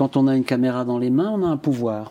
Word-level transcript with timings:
quand 0.00 0.16
on 0.16 0.28
a 0.28 0.34
une 0.34 0.44
caméra 0.44 0.86
dans 0.86 0.96
les 0.96 1.10
mains, 1.10 1.30
on 1.30 1.44
a 1.44 1.46
un 1.46 1.58
pouvoir. 1.58 2.10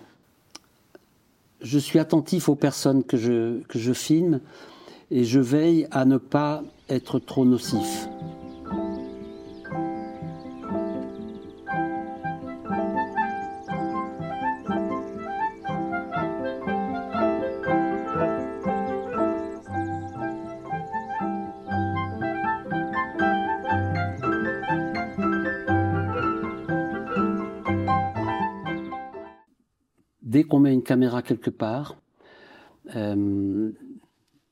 Je 1.59 1.79
suis 1.79 1.97
attentif 1.97 2.47
aux 2.47 2.53
personnes 2.53 3.03
que 3.03 3.17
je, 3.17 3.93
filme 3.93 4.41
et 5.09 5.23
je 5.23 5.39
veille 5.39 5.87
à 5.89 6.05
ne 6.05 6.17
pas 6.17 6.61
être 6.87 7.17
trop 7.17 7.45
nocif. 7.45 8.07
Caméra 30.89 31.21
quelque 31.21 31.51
part, 31.51 31.97
euh, 32.95 33.71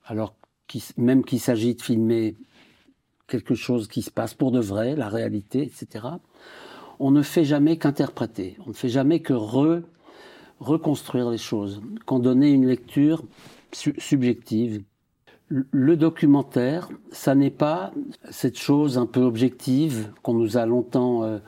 alors 0.05 0.35
même 0.95 1.25
qu'il 1.25 1.39
s'agit 1.39 1.73
de 1.73 1.81
filmer 1.81 2.35
quelque 3.27 3.55
chose 3.55 3.87
qui 3.87 4.03
se 4.03 4.11
passe 4.11 4.35
pour 4.35 4.51
de 4.51 4.59
vrai, 4.59 4.95
la 4.95 5.09
réalité, 5.09 5.63
etc., 5.63 6.05
on 6.99 7.09
ne 7.09 7.23
fait 7.23 7.43
jamais 7.43 7.77
qu'interpréter, 7.77 8.55
on 8.67 8.69
ne 8.69 8.73
fait 8.73 8.89
jamais 8.89 9.19
que 9.21 9.33
reconstruire 10.59 11.31
les 11.31 11.39
choses, 11.39 11.81
qu'en 12.05 12.19
donner 12.19 12.51
une 12.51 12.67
lecture 12.67 13.23
subjective. 13.71 14.83
Le 15.49 15.97
documentaire, 15.97 16.89
ça 17.11 17.33
n'est 17.33 17.57
pas 17.65 17.93
cette 18.29 18.59
chose 18.59 18.99
un 18.99 19.07
peu 19.07 19.21
objective 19.21 20.11
qu'on 20.21 20.35
nous 20.35 20.55
a 20.57 20.67
longtemps 20.67 21.23
euh, 21.23 21.39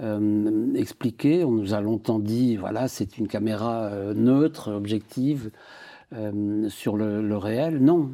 euh, 0.00 0.74
expliqué. 0.74 1.44
On 1.44 1.52
nous 1.52 1.74
a 1.74 1.80
longtemps 1.80 2.18
dit, 2.18 2.56
voilà, 2.56 2.88
c'est 2.88 3.18
une 3.18 3.28
caméra 3.28 3.84
euh, 3.84 4.14
neutre, 4.14 4.72
objective 4.72 5.50
euh, 6.14 6.68
sur 6.68 6.96
le, 6.96 7.36
réel. 7.36 7.82
Non, 7.82 8.10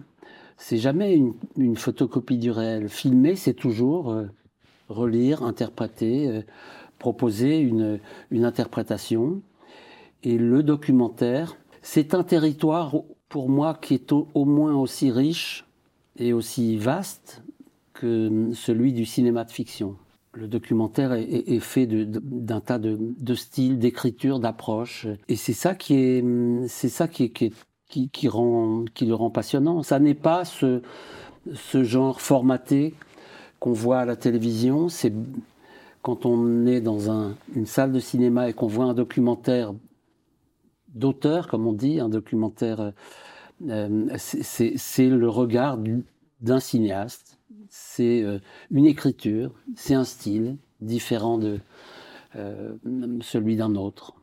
c'est 0.57 0.79
jamais 0.79 1.21
une, 1.57 1.77
photocopie 1.77 2.39
du 2.39 2.51
réel. 2.51 2.89
Filmer, 2.89 3.37
c'est 3.37 3.55
toujours 3.55 4.15
relire, 4.89 5.43
interpréter, 5.43 6.43
proposer 6.99 7.59
une, 7.59 8.01
une 8.31 8.45
interprétation. 8.45 9.43
Et 10.23 10.39
le 10.39 10.63
documentaire, 10.63 11.57
c'est 11.83 12.15
un 12.15 12.25
territoire 12.25 12.95
pour 13.29 13.49
moi 13.49 13.75
qui 13.75 13.95
est 13.95 14.13
au, 14.13 14.45
moins 14.45 14.75
aussi 14.75 15.11
riche 15.11 15.67
et 16.17 16.33
aussi 16.33 16.77
vaste 16.77 17.43
que 17.95 18.51
celui 18.55 18.93
du 18.93 19.05
cinéma 19.05 19.45
de 19.45 19.51
fiction 19.51 19.97
le 20.37 20.49
documentaire 20.49 21.13
est, 21.13 21.61
fait 21.61 21.87
d'un 21.87 22.61
tas 22.61 22.79
de, 22.79 23.35
styles, 23.35 23.79
d'écriture, 23.79 24.39
d'approches, 24.39 25.07
et 25.29 25.37
c'est 25.37 25.53
ça 25.53 25.75
qui 25.75 25.95
est, 25.95 26.25
c'est 26.69 26.89
ça 26.89 27.09
qui, 27.09 27.33
qui, 27.33 27.51
le 28.27 29.15
rend 29.15 29.31
passionnant. 29.31 29.83
Ça 29.83 29.99
n'est 29.99 30.15
pas 30.15 30.45
ce, 30.45 30.83
ce 31.55 31.85
genre 31.85 32.21
formaté 32.21 32.95
qu'on 33.61 33.73
voit 33.73 34.01
à 34.01 34.05
la 34.05 34.17
télévision. 34.17 34.89
C'est 34.89 35.13
quand 36.03 36.27
on 36.27 36.67
est 36.67 36.81
dans 36.81 37.35
une 37.55 37.67
salle 37.67 37.93
de 37.93 38.01
cinéma 38.01 38.49
et 38.49 38.53
qu'on 38.53 38.67
voit 38.67 38.85
un 38.85 38.95
documentaire 38.95 39.73
d'auteur, 40.95 41.49
comme 41.49 41.67
on 41.67 41.73
dit, 41.73 42.01
un 42.01 42.09
documentaire, 42.09 42.93
euh, 43.69 44.07
c'est 44.17 45.09
le 45.09 45.29
regard 45.29 45.79
d'un 46.41 46.61
cinéaste 46.61 47.36
c'est 47.69 48.23
euh, 48.23 48.39
une 48.71 48.87
écriture, 48.87 49.53
c'est 49.77 49.95
un 49.95 50.05
style 50.05 50.57
différent 50.81 51.39
de 51.39 51.61
euh, 52.37 52.75
celui 53.21 53.57
d'un 53.57 53.75
autre. 53.75 54.15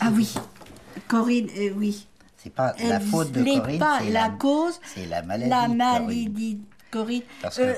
Ah 0.00 0.10
oui, 0.14 0.34
Corinne, 1.08 1.48
euh, 1.58 1.72
oui. 1.76 2.06
C'est 2.36 2.54
pas 2.54 2.74
la 2.82 3.00
faute 3.00 3.32
de 3.32 3.44
Corinne, 3.44 3.78
pas 3.78 4.00
la, 4.04 4.30
cause, 4.30 4.80
c'est 4.82 5.06
la 5.06 5.22
maladie. 5.22 5.50
La 5.50 5.68
maladie 5.68 6.54
de 6.54 6.60
Corinne. 6.90 7.22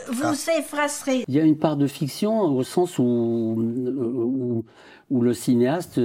vous 0.08 0.34
s'effacerez. 0.34 1.24
Il 1.26 1.34
y 1.34 1.40
a 1.40 1.42
une 1.42 1.58
part 1.58 1.76
de 1.76 1.88
fiction 1.88 2.42
au 2.42 2.62
sens 2.62 2.98
où, 2.98 3.02
où 3.02 4.64
le 5.20 5.34
cinéaste 5.34 6.00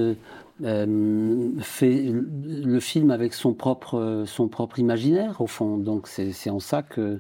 euh, 0.63 1.51
fait 1.62 2.12
le 2.12 2.79
film 2.79 3.12
avec 3.12 3.34
son 3.34 3.53
propre, 3.53 4.23
son 4.25 4.47
propre 4.47 4.79
imaginaire, 4.79 5.40
au 5.40 5.47
fond. 5.47 5.78
Donc 5.78 6.07
c'est 6.07 6.50
en 6.50 6.59
ça 6.59 6.81
que 6.81 7.19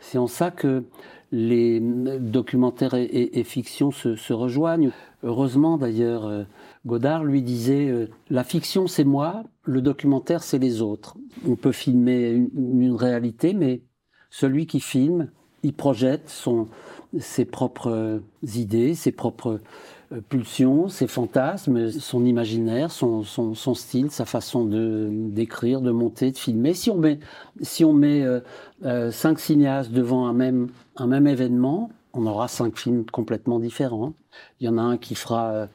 c'est 0.00 0.18
en 0.18 0.26
ça 0.26 0.50
que 0.50 0.84
les 1.30 1.80
documentaires 1.80 2.94
et, 2.94 3.30
et, 3.32 3.44
fiction 3.44 3.90
se, 3.90 4.32
rejoignent. 4.32 4.90
Heureusement 5.22 5.78
d'ailleurs, 5.78 6.26
euh, 6.26 6.44
Godard 6.86 7.24
lui 7.24 7.42
disait 7.42 7.88
euh, 7.88 8.08
la 8.28 8.44
fiction 8.44 8.86
c'est 8.86 9.04
moi, 9.04 9.44
le 9.64 9.80
documentaire 9.80 10.42
c'est 10.42 10.58
les 10.58 10.82
autres. 10.82 11.16
On 11.48 11.56
peut 11.56 11.72
filmer 11.72 12.30
une, 12.30 12.94
réalité, 12.94 13.54
mais 13.54 13.82
celui 14.30 14.66
qui 14.66 14.80
filme, 14.80 15.30
il 15.62 15.72
projette 15.72 16.28
son, 16.28 16.68
ses 17.18 17.44
propres 17.44 18.20
idées, 18.42 18.94
ses 18.94 19.12
propres 19.12 19.60
pulsions, 20.20 20.88
ses 20.88 21.06
fantasmes, 21.06 21.90
son 21.90 22.24
imaginaire, 22.24 22.90
son, 22.90 23.22
son, 23.22 23.74
style, 23.74 24.10
sa 24.10 24.24
façon 24.24 24.64
de 24.64 25.08
d'écrire, 25.10 25.80
de 25.80 25.90
monter, 25.90 26.30
de 26.30 26.38
filmer. 26.38 26.74
Si 26.74 26.90
on 26.90 26.96
met, 26.96 27.18
si 27.60 27.84
on 27.84 27.92
met 27.92 28.22
euh, 28.22 28.40
euh, 28.84 29.10
cinq 29.10 29.38
cinéastes 29.38 29.90
devant 29.90 30.26
un 30.26 30.32
même, 30.32 30.68
un 30.96 31.06
même 31.06 31.26
événement, 31.26 31.90
on 32.12 32.26
aura 32.26 32.48
cinq 32.48 32.78
films 32.78 33.04
complètement 33.06 33.58
différents. 33.58 34.14
Il 34.60 34.66
y 34.66 34.68
en 34.68 34.78
a 34.78 34.82
un 34.82 34.96
qui 34.96 35.14
fera 35.14 35.68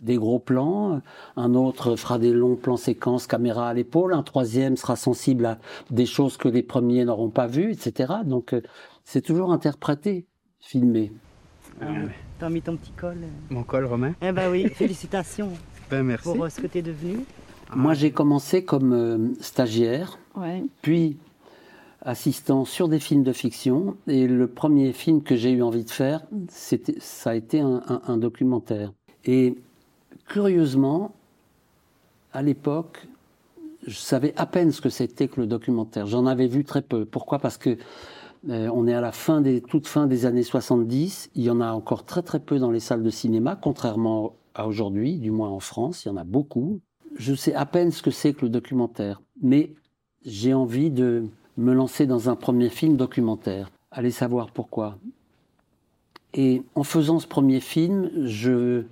des 0.00 0.16
gros 0.16 0.40
plans, 0.40 1.00
un 1.36 1.54
autre 1.54 1.96
fera 1.96 2.18
des 2.18 2.32
longs 2.32 2.56
plans 2.56 2.76
séquences 2.76 3.26
caméra 3.26 3.68
à 3.68 3.74
l'épaule, 3.74 4.12
un 4.12 4.22
troisième 4.22 4.76
sera 4.76 4.96
sensible 4.96 5.46
à 5.46 5.58
des 5.90 6.06
choses 6.06 6.36
que 6.36 6.48
les 6.48 6.62
premiers 6.62 7.04
n'auront 7.04 7.30
pas 7.30 7.46
vues, 7.46 7.72
etc. 7.72 8.12
Donc 8.24 8.54
c'est 9.04 9.22
toujours 9.22 9.52
interprété, 9.52 10.26
filmé. 10.60 11.12
Ah 11.80 11.86
T'as 12.38 12.48
mis 12.48 12.62
ton 12.62 12.76
petit 12.76 12.92
col. 12.92 13.18
Mon 13.50 13.62
col, 13.62 13.84
Romain 13.84 14.14
Eh 14.22 14.32
ben 14.32 14.50
oui, 14.50 14.68
félicitations. 14.74 15.50
ben 15.90 16.02
merci. 16.02 16.24
Pour 16.24 16.44
euh, 16.44 16.48
ce 16.48 16.60
que 16.60 16.66
tu 16.66 16.78
es 16.78 16.82
devenu. 16.82 17.20
Moi, 17.74 17.94
j'ai 17.94 18.10
commencé 18.10 18.64
comme 18.64 18.92
euh, 18.92 19.18
stagiaire, 19.40 20.18
puis 20.82 21.18
assistant 22.02 22.64
sur 22.64 22.88
des 22.88 22.98
films 22.98 23.22
de 23.22 23.32
fiction. 23.32 23.96
Et 24.06 24.26
le 24.26 24.46
premier 24.48 24.92
film 24.92 25.22
que 25.22 25.36
j'ai 25.36 25.52
eu 25.52 25.62
envie 25.62 25.84
de 25.84 25.90
faire, 25.90 26.22
ça 26.48 27.30
a 27.30 27.34
été 27.34 27.60
un, 27.60 28.16
documentaire. 28.16 28.92
Et 29.24 29.56
curieusement, 30.26 31.14
à 32.32 32.42
l'époque, 32.42 33.06
je 33.86 33.96
savais 33.96 34.32
à 34.36 34.46
peine 34.46 34.72
ce 34.72 34.80
que 34.80 34.88
c'était 34.88 35.28
que 35.28 35.40
le 35.40 35.46
documentaire. 35.46 36.06
J'en 36.06 36.26
avais 36.26 36.46
vu 36.46 36.64
très 36.64 36.82
peu. 36.82 37.04
Pourquoi? 37.04 37.38
Parce 37.38 37.56
que 37.56 37.70
euh, 37.70 37.76
on 38.48 38.86
est 38.86 38.94
à 38.94 39.00
la 39.00 39.12
fin 39.12 39.40
des, 39.40 39.60
toute 39.60 39.86
fin 39.86 40.06
des 40.06 40.26
années 40.26 40.42
70. 40.42 41.30
Il 41.34 41.42
y 41.42 41.50
en 41.50 41.60
a 41.60 41.72
encore 41.72 42.04
très 42.04 42.22
très 42.22 42.40
peu 42.40 42.58
dans 42.58 42.70
les 42.70 42.80
salles 42.80 43.02
de 43.02 43.10
cinéma, 43.10 43.58
contrairement 43.60 44.34
à 44.54 44.66
aujourd'hui, 44.66 45.16
du 45.18 45.30
moins 45.30 45.50
en 45.50 45.60
France. 45.60 46.04
Il 46.04 46.08
y 46.08 46.10
en 46.10 46.16
a 46.16 46.24
beaucoup. 46.24 46.80
Je 47.16 47.34
sais 47.34 47.54
à 47.54 47.66
peine 47.66 47.90
ce 47.90 48.02
que 48.02 48.10
c'est 48.10 48.34
que 48.34 48.42
le 48.42 48.50
documentaire, 48.50 49.20
mais 49.42 49.74
j'ai 50.24 50.54
envie 50.54 50.90
de 50.90 51.26
me 51.56 51.72
lancer 51.72 52.06
dans 52.06 52.30
un 52.30 52.36
premier 52.36 52.68
film 52.68 52.96
documentaire. 52.96 53.70
Allez 53.90 54.10
savoir 54.10 54.50
pourquoi. 54.50 54.98
Et 56.32 56.62
en 56.74 56.84
faisant 56.84 57.18
ce 57.18 57.26
premier 57.26 57.60
film, 57.60 58.10
je, 58.24 58.84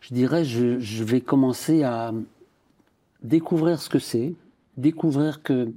je 0.00 0.14
dirais, 0.14 0.44
je, 0.44 0.78
je 0.78 1.04
vais 1.04 1.20
commencer 1.20 1.82
à 1.82 2.12
découvrir 3.22 3.80
ce 3.80 3.90
que 3.90 3.98
c'est, 3.98 4.34
découvrir 4.76 5.42
que 5.42 5.72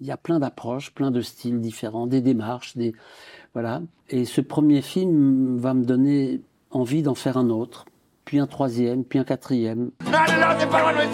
il 0.00 0.06
y 0.06 0.10
a 0.10 0.16
plein 0.16 0.38
d'approches, 0.38 0.92
plein 0.92 1.10
de 1.10 1.20
styles 1.20 1.60
différents, 1.60 2.06
des 2.06 2.20
démarches, 2.20 2.76
des 2.76 2.94
voilà. 3.54 3.82
Et 4.08 4.24
ce 4.24 4.40
premier 4.40 4.80
film 4.80 5.58
va 5.58 5.74
me 5.74 5.84
donner 5.84 6.40
envie 6.70 7.02
d'en 7.02 7.14
faire 7.14 7.36
un 7.36 7.50
autre, 7.50 7.84
puis 8.24 8.38
un 8.38 8.46
troisième, 8.46 9.04
puis 9.04 9.18
un 9.18 9.24
quatrième. 9.24 9.90
Non, 10.04 10.10
non, 10.10 10.40
non, 10.40 10.58
t'es 10.58 10.66
pas 10.66 10.80
loin 10.80 10.92
de 10.92 10.98
me 10.98 11.04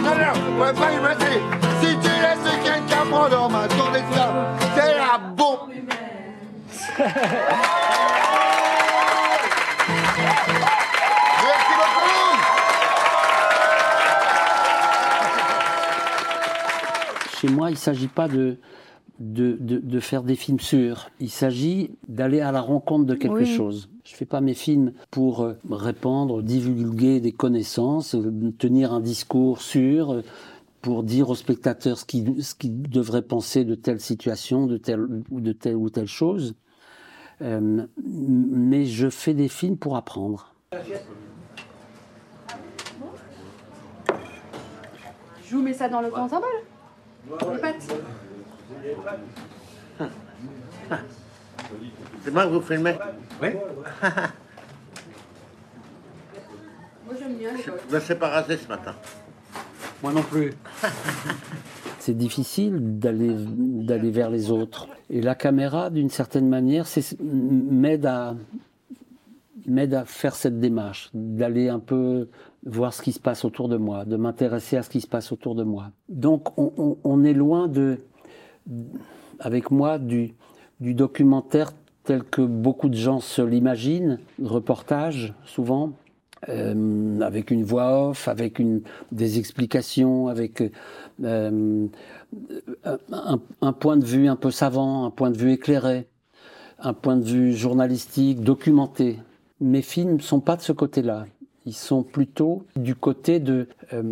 Non, 0.00 0.10
non, 0.10 0.60
ouais, 0.60 0.72
pas 0.72 0.90
me 0.90 1.14
Si 1.80 1.96
tu 1.98 2.08
laisses 2.08 2.64
quelqu'un 2.64 3.06
prendre 3.10 3.48
ma 3.50 3.68
ton 3.68 3.92
destin, 3.92 4.56
c'est 4.74 4.94
la 4.98 5.18
bombe. 5.18 5.70
chez 17.46 17.52
moi, 17.52 17.70
il 17.70 17.74
ne 17.74 17.78
s'agit 17.78 18.08
pas 18.08 18.28
de, 18.28 18.56
de, 19.18 20.00
faire 20.00 20.22
des 20.22 20.36
films 20.36 20.60
sûrs. 20.60 21.10
Il 21.20 21.30
s'agit 21.30 21.90
d'aller 22.08 22.40
à 22.40 22.52
la 22.52 22.60
rencontre 22.60 23.04
de 23.06 23.14
quelque 23.14 23.44
chose. 23.44 23.88
Je 24.04 24.12
ne 24.12 24.16
fais 24.16 24.24
pas 24.24 24.40
mes 24.40 24.54
films 24.54 24.92
pour 25.10 25.42
euh, 25.42 25.54
répandre, 25.68 26.42
divulguer 26.42 27.20
des 27.20 27.32
connaissances, 27.32 28.14
euh, 28.14 28.52
tenir 28.56 28.92
un 28.92 29.00
discours 29.00 29.60
sûr, 29.60 30.12
euh, 30.12 30.22
pour 30.80 31.02
dire 31.02 31.28
au 31.28 31.34
spectateur 31.34 31.98
ce 31.98 32.04
qu'il 32.04 32.44
ce 32.44 32.54
devrait 32.62 33.22
penser 33.22 33.64
de 33.64 33.74
telle 33.74 34.00
situation, 34.00 34.66
de 34.66 34.76
telle 34.76 35.00
ou 35.30 35.40
de 35.40 35.52
telle 35.52 35.74
ou 35.74 35.90
telle 35.90 36.06
chose. 36.06 36.54
Euh, 37.42 37.84
mais 38.04 38.86
je 38.86 39.10
fais 39.10 39.34
des 39.34 39.48
films 39.48 39.76
pour 39.76 39.96
apprendre. 39.96 40.54
Je 45.44 45.54
vous 45.54 45.62
mets 45.62 45.74
ça 45.74 45.88
dans 45.88 46.00
le 46.00 46.08
grand 46.08 46.28
symbole. 46.28 46.48
Les 47.30 47.58
pâtes. 47.58 47.94
C'est 52.24 52.30
moi 52.32 52.44
que 52.44 52.50
vous 52.52 52.60
filmez 52.60 52.94
Oui. 53.42 53.48
Moi 57.04 57.14
j'aime 57.18 57.34
bien 57.36 57.52
les 57.52 57.62
Je 57.62 57.94
ne 57.94 58.00
sais 58.00 58.14
pas 58.16 58.28
raser 58.28 58.56
ce 58.56 58.68
matin. 58.68 58.94
Moi 60.02 60.12
non 60.12 60.22
plus. 60.22 60.52
C'est 61.98 62.16
difficile 62.16 62.98
d'aller 63.00 63.34
d'aller 63.36 64.10
vers 64.10 64.30
les 64.30 64.50
autres. 64.52 64.86
Et 65.10 65.20
la 65.20 65.34
caméra, 65.34 65.90
d'une 65.90 66.10
certaine 66.10 66.48
manière, 66.48 66.86
c'est- 66.86 67.20
m'aide 67.20 68.06
à 68.06 68.36
m'aide 69.66 69.94
à 69.94 70.04
faire 70.04 70.36
cette 70.36 70.60
démarche, 70.60 71.10
d'aller 71.14 71.68
un 71.68 71.80
peu 71.80 72.28
voir 72.66 72.92
ce 72.92 73.00
qui 73.00 73.12
se 73.12 73.20
passe 73.20 73.44
autour 73.44 73.68
de 73.68 73.76
moi, 73.76 74.04
de 74.04 74.16
m'intéresser 74.16 74.76
à 74.76 74.82
ce 74.82 74.90
qui 74.90 75.00
se 75.00 75.06
passe 75.06 75.32
autour 75.32 75.54
de 75.54 75.62
moi. 75.62 75.90
Donc 76.08 76.58
on, 76.58 76.72
on- 76.76 76.96
on 77.04 77.24
est 77.24 77.32
loin 77.32 77.68
de, 77.68 77.98
avec 79.38 79.70
moi, 79.70 79.98
du, 79.98 80.34
du 80.80 80.92
documentaire 80.94 81.72
tel 82.04 82.22
que 82.24 82.42
beaucoup 82.42 82.88
de 82.88 82.94
gens 82.96 83.20
se 83.20 83.42
l'imaginent, 83.42 84.18
reportage 84.42 85.34
souvent, 85.44 85.92
euh, 86.48 87.20
avec 87.20 87.50
une 87.50 87.64
voix 87.64 88.08
off, 88.10 88.28
avec 88.28 88.58
une, 88.58 88.82
des 89.10 89.38
explications, 89.38 90.28
avec 90.28 90.62
euh, 91.24 91.86
un, 92.84 93.40
un 93.62 93.72
point 93.72 93.96
de 93.96 94.04
vue 94.04 94.28
un 94.28 94.36
peu 94.36 94.50
savant, 94.50 95.04
un 95.06 95.10
point 95.10 95.30
de 95.30 95.38
vue 95.38 95.52
éclairé, 95.52 96.06
un 96.78 96.92
point 96.92 97.16
de 97.16 97.24
vue 97.24 97.52
journalistique, 97.54 98.40
documenté. 98.40 99.18
Mes 99.60 99.82
films 99.82 100.20
sont 100.20 100.40
pas 100.40 100.56
de 100.56 100.62
ce 100.62 100.72
côté-là. 100.72 101.26
Ils 101.66 101.74
sont 101.74 102.04
plutôt 102.04 102.64
du 102.76 102.94
côté 102.94 103.40
de, 103.40 103.68
euh, 103.92 104.02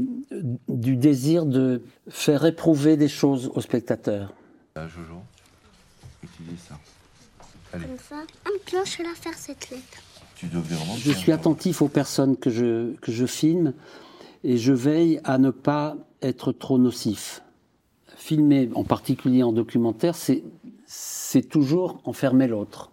du 0.69 0.97
désir 0.97 1.47
de 1.47 1.83
faire 2.09 2.45
éprouver 2.45 2.97
des 2.97 3.09
choses 3.09 3.51
aux 3.55 3.61
spectateurs. 3.61 4.35
Ah, 4.75 4.89
Jojo, 4.89 5.23
utilise 6.23 6.59
ça. 6.69 6.79
Allez, 7.73 7.87
Comme 7.87 7.99
ça. 7.99 8.17
Un 8.47 8.59
cloche 8.67 8.99
là 8.99 9.11
faire 9.15 9.35
cette 9.35 9.71
lettre. 9.71 10.03
tu 10.35 10.47
devais 10.47 10.75
vraiment. 10.75 10.97
Je 10.97 11.13
suis 11.13 11.31
attentif 11.31 11.81
aux 11.81 11.89
personnes 11.89 12.37
que 12.37 12.51
je, 12.51 12.95
que 12.97 13.13
je 13.13 13.25
filme 13.25 13.73
et 14.43 14.57
je 14.57 14.73
veille 14.73 15.21
à 15.23 15.39
ne 15.39 15.51
pas 15.51 15.97
être 16.23 16.51
trop 16.51 16.79
nocif. 16.79 17.41
Filmer, 18.17 18.69
en 18.75 18.85
particulier 18.85 19.45
en 19.45 19.53
documentaire, 19.53 20.17
c'est, 20.17 20.43
c'est 20.87 21.49
toujours 21.49 22.01
enfermer 22.05 22.49
l'autre. 22.49 22.91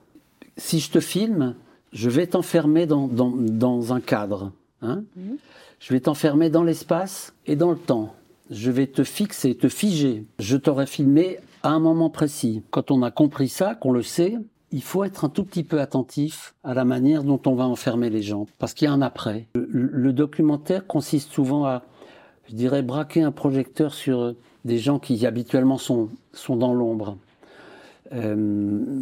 Si 0.58 0.80
je 0.80 0.92
te 0.92 1.00
filme, 1.00 1.56
je 1.94 2.10
vais 2.10 2.28
t'enfermer 2.28 2.86
dans, 2.86 3.08
dans, 3.08 3.32
dans 3.32 3.94
un 3.94 4.00
cadre. 4.02 4.52
hein. 4.82 5.04
Je 5.80 5.94
vais 5.94 6.00
t'enfermer 6.00 6.50
dans 6.50 6.64
l'espace 6.64 7.34
et 7.48 7.56
dans 7.56 7.72
le 7.72 7.78
temps. 7.78 8.14
Je 8.52 8.70
vais 8.70 8.88
te 8.88 9.04
fixer, 9.04 9.56
te 9.56 9.68
figer. 9.68 10.26
Je 10.40 10.58
t'aurais 10.58 10.86
filmé 10.86 11.40
à 11.64 11.70
un 11.70 11.80
moment 11.80 12.10
précis. 12.10 12.64
Quand 12.70 12.92
on 12.92 13.02
a 13.02 13.12
compris 13.12 13.50
ça, 13.50 13.76
qu'on 13.76 13.92
le 13.92 14.04
sait, 14.04 14.38
il 14.72 14.84
faut 14.84 15.04
être 15.04 15.26
un 15.26 15.30
tout 15.30 15.44
petit 15.44 15.64
peu 15.64 15.82
attentif 15.82 16.54
à 16.64 16.74
la 16.74 16.86
manière 16.86 17.24
dont 17.24 17.42
on 17.46 17.56
va 17.56 17.66
enfermer 17.66 18.10
les 18.10 18.22
gens, 18.22 18.46
parce 18.60 18.74
qu'il 18.74 18.86
y 18.86 18.90
a 18.90 18.94
un 18.94 19.02
après. 19.02 19.48
Le, 19.56 19.66
le 19.72 20.14
documentaire 20.14 20.86
consiste 20.88 21.32
souvent 21.32 21.66
à, 21.66 21.84
je 22.48 22.56
dirais, 22.56 22.82
braquer 22.84 23.22
un 23.24 23.32
projecteur 23.32 23.94
sur 23.94 24.36
des 24.64 24.78
gens 24.78 25.00
qui 25.00 25.26
habituellement 25.26 25.78
sont, 25.78 26.10
sont 26.34 26.56
dans 26.56 26.74
l'ombre. 26.74 27.18
Euh, 28.14 29.02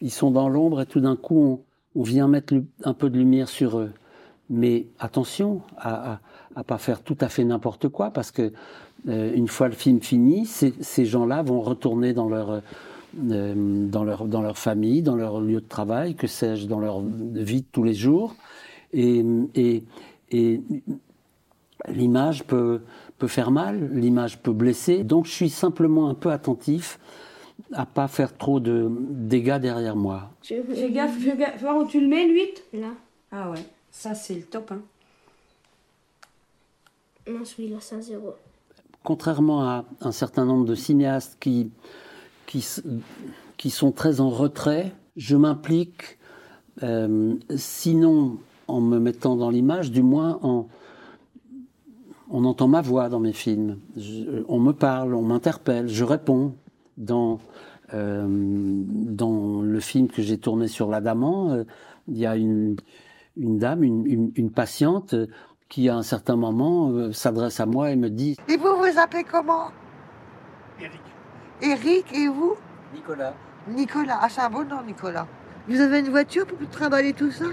ils 0.00 0.10
sont 0.10 0.30
dans 0.30 0.48
l'ombre 0.48 0.82
et 0.82 0.86
tout 0.86 1.00
d'un 1.00 1.16
coup, 1.16 1.40
on, 1.40 1.60
on 1.94 2.02
vient 2.02 2.28
mettre 2.28 2.54
un 2.84 2.94
peu 2.94 3.10
de 3.10 3.18
lumière 3.18 3.48
sur 3.48 3.78
eux. 3.78 3.92
Mais 4.48 4.86
attention 4.98 5.62
à, 5.76 6.20
pas 6.66 6.78
faire 6.78 7.02
tout 7.02 7.16
à 7.20 7.28
fait 7.28 7.44
n'importe 7.44 7.88
quoi, 7.88 8.10
parce 8.10 8.30
que 8.30 8.52
euh, 9.08 9.32
une 9.34 9.48
fois 9.48 9.68
le 9.68 9.74
film 9.74 10.00
fini, 10.00 10.44
ces, 10.44 10.74
ces 10.80 11.06
gens-là 11.06 11.42
vont 11.42 11.60
retourner 11.60 12.12
dans 12.12 12.28
leur 12.28 12.50
euh, 12.50 13.88
dans 13.88 14.04
leur 14.04 14.26
dans 14.26 14.42
leur 14.42 14.58
famille, 14.58 15.02
dans 15.02 15.16
leur 15.16 15.40
lieu 15.40 15.60
de 15.60 15.68
travail, 15.68 16.14
que 16.14 16.26
sais-je, 16.26 16.66
dans 16.66 16.80
leur 16.80 17.00
vie 17.00 17.62
de 17.62 17.66
tous 17.70 17.84
les 17.84 17.94
jours, 17.94 18.34
et 18.92 19.24
et, 19.54 19.84
et 20.30 20.60
l'image 21.88 22.44
peut 22.44 22.80
peut 23.18 23.28
faire 23.28 23.50
mal, 23.52 23.90
l'image 23.92 24.38
peut 24.38 24.52
blesser. 24.52 25.04
Donc 25.04 25.26
je 25.26 25.32
suis 25.32 25.50
simplement 25.50 26.08
un 26.08 26.14
peu 26.14 26.30
attentif 26.30 26.98
à 27.72 27.86
pas 27.86 28.08
faire 28.08 28.36
trop 28.36 28.60
de 28.60 28.90
dégâts 29.10 29.58
derrière 29.58 29.96
moi. 29.96 30.30
Fais 30.42 30.62
gaffe, 30.90 31.18
fais 31.18 31.36
gaffe, 31.36 31.52
fais 31.58 31.64
voir 31.64 31.76
où 31.76 31.86
tu 31.86 32.00
le 32.00 32.08
mets, 32.08 32.26
l'huître 32.26 32.62
Là. 32.72 32.92
Ah 33.32 33.50
ouais, 33.50 33.64
ça 33.90 34.14
c'est 34.14 34.34
le 34.34 34.42
top. 34.42 34.72
Hein. 34.72 34.82
Non, 37.30 37.44
celui-là, 37.44 37.76
c'est 37.80 37.94
un 37.96 38.00
zéro. 38.00 38.34
contrairement 39.04 39.62
à 39.62 39.84
un 40.00 40.12
certain 40.12 40.44
nombre 40.44 40.64
de 40.64 40.74
cinéastes 40.74 41.36
qui, 41.40 41.70
qui, 42.46 43.70
sont 43.70 43.92
très 43.92 44.20
en 44.20 44.30
retrait, 44.30 44.92
je 45.16 45.36
m'implique, 45.36 46.18
euh, 46.82 47.34
sinon 47.56 48.38
en 48.66 48.80
me 48.80 48.98
mettant 48.98 49.36
dans 49.36 49.50
l'image, 49.50 49.90
du 49.92 50.02
moins 50.02 50.38
en... 50.42 50.66
On 52.32 52.44
entend 52.44 52.68
ma 52.68 52.80
voix 52.80 53.08
dans 53.08 53.18
mes 53.20 53.32
films, 53.32 53.78
Je- 53.96 54.44
on 54.48 54.60
me 54.60 54.72
parle, 54.72 55.14
on 55.14 55.22
m'interpelle, 55.22 55.88
je 55.88 56.04
réponds. 56.04 56.54
Dans, 57.00 57.38
euh, 57.94 58.26
dans 58.28 59.62
le 59.62 59.80
film 59.80 60.08
que 60.08 60.20
j'ai 60.20 60.36
tourné 60.36 60.68
sur 60.68 60.90
l'Adamant, 60.90 61.50
euh, 61.50 61.64
il 62.08 62.18
y 62.18 62.26
a 62.26 62.36
une, 62.36 62.76
une 63.38 63.56
dame, 63.58 63.82
une, 63.82 64.06
une- 64.06 64.32
une 64.36 64.50
patiente, 64.50 65.14
qui 65.70 65.88
à 65.88 65.96
un 65.96 66.02
certain 66.02 66.36
moment 66.36 66.90
euh, 66.90 67.10
s'adresse 67.12 67.58
à 67.58 67.64
moi 67.64 67.90
et 67.90 67.96
me 67.96 68.10
dit 68.10 68.36
Et 68.48 68.58
vous 68.58 68.76
vous 68.76 68.98
appelez 68.98 69.24
comment? 69.24 69.68
Eric. 70.78 71.00
Eric 71.62 72.12
et 72.12 72.28
vous? 72.28 72.54
Nicolas. 72.94 73.32
Nicolas. 73.66 74.18
Ah, 74.20 74.28
c'est 74.28 74.42
un 74.42 74.50
bon 74.50 74.68
nom, 74.68 74.82
Nicolas. 74.86 75.26
Vous 75.66 75.80
avez 75.80 76.00
une 76.00 76.10
voiture 76.10 76.46
pour 76.46 76.68
trimballer 76.68 77.14
tout 77.14 77.30
ça? 77.30 77.46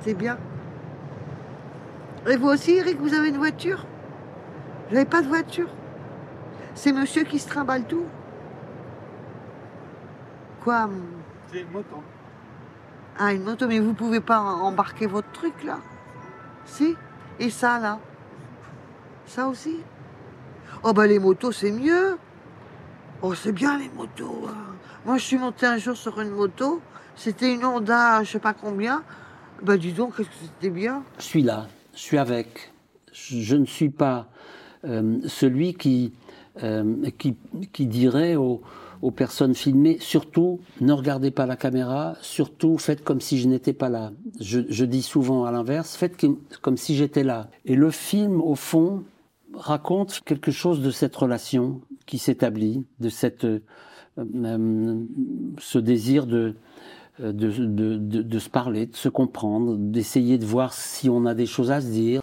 C'est 0.00 0.14
bien. 0.14 0.38
Et 2.28 2.36
vous 2.36 2.48
aussi, 2.48 2.72
Eric, 2.72 2.98
vous 3.00 3.14
avez 3.14 3.28
une 3.28 3.36
voiture? 3.36 3.86
Vous 4.88 4.94
n'avez 4.94 5.06
pas 5.08 5.22
de 5.22 5.28
voiture? 5.28 5.68
C'est 6.76 6.92
monsieur 6.92 7.24
qui 7.24 7.38
se 7.38 7.48
trimballe 7.48 7.84
tout. 7.86 8.04
Quoi 10.62 10.88
C'est 11.50 11.62
une 11.62 11.70
moto. 11.70 12.02
Ah, 13.18 13.32
une 13.32 13.42
moto, 13.44 13.66
mais 13.66 13.78
vous 13.80 13.94
pouvez 13.94 14.20
pas 14.20 14.38
em- 14.38 14.60
embarquer 14.60 15.06
votre 15.06 15.30
truc 15.32 15.64
là. 15.64 15.78
Si. 16.66 16.94
Et 17.40 17.50
ça 17.50 17.78
là. 17.80 17.98
Ça 19.26 19.48
aussi. 19.48 19.78
Oh 20.84 20.92
bah 20.92 21.06
les 21.06 21.18
motos 21.18 21.50
c'est 21.52 21.72
mieux. 21.72 22.18
Oh 23.22 23.34
c'est 23.34 23.52
bien 23.52 23.78
les 23.78 23.88
motos 23.88 24.46
hein. 24.48 24.74
Moi 25.06 25.16
je 25.16 25.24
suis 25.24 25.38
montée 25.38 25.66
un 25.66 25.78
jour 25.78 25.96
sur 25.96 26.20
une 26.20 26.30
moto, 26.30 26.82
c'était 27.14 27.52
une 27.54 27.64
Honda 27.64 28.22
je 28.22 28.32
sais 28.32 28.38
pas 28.38 28.52
combien. 28.54 29.02
Bah 29.62 29.78
dis 29.78 29.92
donc, 29.92 30.16
qu'est-ce 30.16 30.28
que 30.28 30.34
c'était 30.34 30.68
bien. 30.70 31.02
Je 31.18 31.22
suis 31.24 31.42
là, 31.42 31.66
je 31.94 31.98
suis 32.00 32.18
avec. 32.18 32.72
Je, 33.12 33.40
je 33.40 33.56
ne 33.56 33.64
suis 33.64 33.88
pas 33.88 34.28
euh, 34.84 35.18
celui 35.26 35.72
qui, 35.74 36.12
euh, 36.62 37.10
qui, 37.18 37.86
dirait 37.86 38.36
aux, 38.36 38.62
personnes 39.14 39.54
filmées, 39.54 39.98
surtout 40.00 40.60
ne 40.80 40.92
regardez 40.92 41.30
pas 41.30 41.46
la 41.46 41.56
caméra, 41.56 42.16
surtout 42.22 42.76
faites 42.78 43.04
comme 43.04 43.20
si 43.20 43.38
je 43.38 43.46
n'étais 43.48 43.72
pas 43.72 43.88
là. 43.88 44.10
Je, 44.40 44.84
dis 44.84 45.02
souvent 45.02 45.44
à 45.44 45.52
l'inverse, 45.52 45.96
faites 45.96 46.16
comme- 46.60 46.76
si 46.76 46.96
j'étais 46.96 47.22
là. 47.22 47.48
Et 47.66 47.76
le 47.76 47.90
film, 47.90 48.40
au 48.40 48.54
fond, 48.56 49.04
raconte 49.54 50.20
quelque 50.24 50.50
chose 50.50 50.82
de 50.82 50.90
cette 50.90 51.14
relation 51.14 51.80
qui 52.06 52.18
s'établit, 52.18 52.84
de 53.00 53.08
cette, 53.08 53.44
euh, 53.44 53.60
euh, 54.18 55.00
ce 55.58 55.78
désir 55.78 56.26
de, 56.26 56.56
de, 57.20 57.96
de, 57.96 58.38
se 58.38 58.48
parler, 58.48 58.86
de 58.86 58.96
se 58.96 59.08
comprendre, 59.08 59.76
d'essayer 59.76 60.36
de 60.38 60.44
voir 60.44 60.72
si 60.72 61.08
on 61.08 61.26
a 61.26 61.34
des 61.34 61.46
choses 61.46 61.70
à 61.70 61.80
se 61.80 61.86
dire. 61.86 62.22